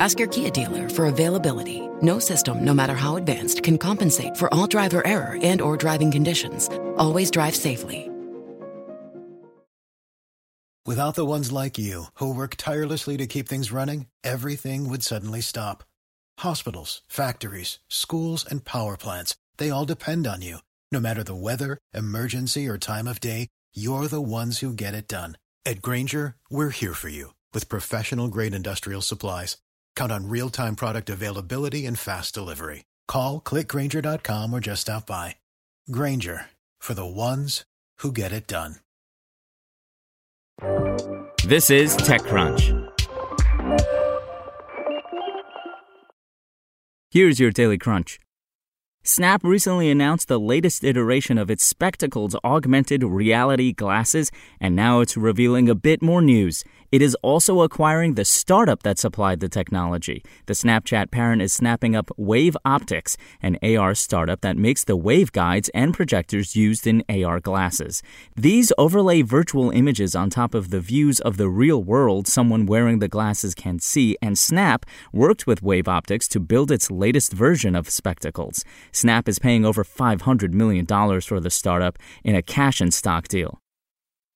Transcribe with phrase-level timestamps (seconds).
[0.00, 1.88] Ask your Kia dealer for availability.
[2.02, 6.10] No system, no matter how advanced, can compensate for all driver error and or driving
[6.10, 6.68] conditions.
[6.96, 8.10] Always drive safely.
[10.86, 15.40] Without the ones like you, who work tirelessly to keep things running, everything would suddenly
[15.40, 15.82] stop.
[16.38, 20.58] Hospitals, factories, schools, and power plants, they all depend on you.
[20.92, 25.08] No matter the weather, emergency, or time of day, you're the ones who get it
[25.08, 25.38] done.
[25.64, 29.56] At Grainger, we're here for you with professional grade industrial supplies.
[29.96, 32.84] Count on real time product availability and fast delivery.
[33.08, 35.36] Call clickgrainger.com or just stop by.
[35.90, 36.46] Grainger
[36.78, 37.64] for the ones
[37.98, 38.76] who get it done.
[41.44, 42.92] This is TechCrunch.
[47.10, 48.18] Here's your Daily Crunch.
[49.04, 55.16] Snap recently announced the latest iteration of its Spectacles augmented reality glasses, and now it's
[55.16, 56.64] revealing a bit more news.
[56.92, 60.22] It is also acquiring the startup that supplied the technology.
[60.46, 65.32] The Snapchat parent is snapping up Wave Optics, an AR startup that makes the wave
[65.32, 68.02] guides and projectors used in AR glasses.
[68.36, 73.00] These overlay virtual images on top of the views of the real world someone wearing
[73.00, 77.74] the glasses can see, and Snap worked with Wave Optics to build its latest version
[77.74, 78.64] of Spectacles.
[78.92, 80.86] Snap is paying over $500 million
[81.20, 83.60] for the startup in a cash and stock deal.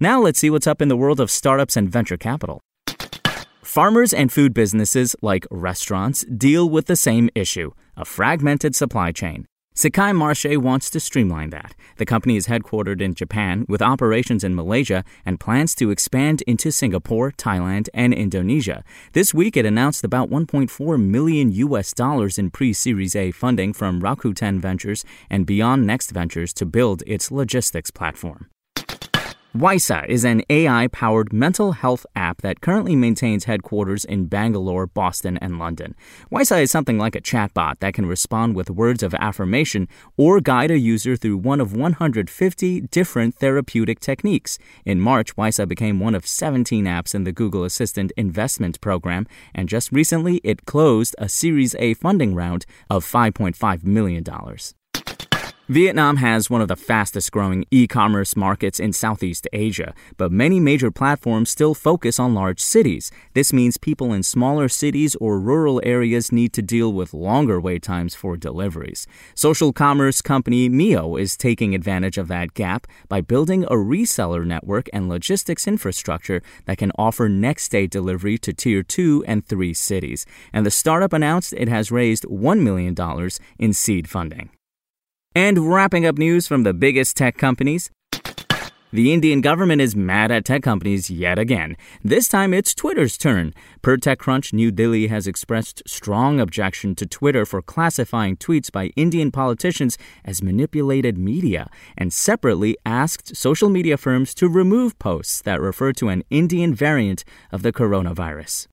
[0.00, 2.60] Now let's see what's up in the world of startups and venture capital.
[3.62, 9.46] Farmers and food businesses, like restaurants, deal with the same issue a fragmented supply chain.
[9.76, 11.76] Sekai Marche wants to streamline that.
[11.96, 16.72] The company is headquartered in Japan with operations in Malaysia and plans to expand into
[16.72, 18.82] Singapore, Thailand, and Indonesia.
[19.12, 24.60] This week it announced about 1.4 million US dollars in pre-Series A funding from Rakuten
[24.60, 28.48] Ventures and Beyond Next Ventures to build its logistics platform.
[29.56, 35.36] Wysa is an AI powered mental health app that currently maintains headquarters in Bangalore, Boston,
[35.36, 35.94] and London.
[36.28, 40.72] Wysa is something like a chatbot that can respond with words of affirmation or guide
[40.72, 44.58] a user through one of 150 different therapeutic techniques.
[44.84, 49.68] In March, Wysa became one of 17 apps in the Google Assistant investment program, and
[49.68, 54.24] just recently it closed a Series A funding round of $5.5 million.
[55.70, 60.60] Vietnam has one of the fastest growing e commerce markets in Southeast Asia, but many
[60.60, 63.10] major platforms still focus on large cities.
[63.32, 67.82] This means people in smaller cities or rural areas need to deal with longer wait
[67.82, 69.06] times for deliveries.
[69.34, 74.90] Social commerce company Mio is taking advantage of that gap by building a reseller network
[74.92, 80.26] and logistics infrastructure that can offer next day delivery to tier 2 and 3 cities.
[80.52, 82.94] And the startup announced it has raised $1 million
[83.58, 84.50] in seed funding.
[85.36, 87.90] And wrapping up news from the biggest tech companies.
[88.92, 91.76] The Indian government is mad at tech companies yet again.
[92.04, 93.52] This time it's Twitter's turn.
[93.82, 99.32] Per TechCrunch, New Delhi has expressed strong objection to Twitter for classifying tweets by Indian
[99.32, 101.68] politicians as manipulated media
[101.98, 107.24] and separately asked social media firms to remove posts that refer to an Indian variant
[107.50, 108.68] of the coronavirus.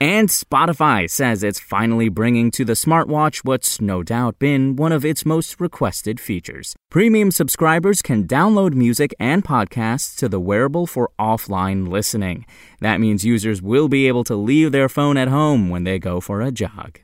[0.00, 5.04] And Spotify says it's finally bringing to the smartwatch what's no doubt been one of
[5.04, 6.74] its most requested features.
[6.90, 12.44] Premium subscribers can download music and podcasts to the wearable for offline listening.
[12.80, 16.20] That means users will be able to leave their phone at home when they go
[16.20, 17.00] for a jog.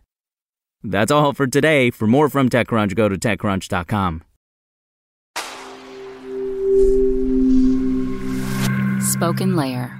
[0.83, 1.91] That's all for today.
[1.91, 4.25] For more from TechCrunch, go to TechCrunch.com.
[9.01, 10.00] Spoken Layer.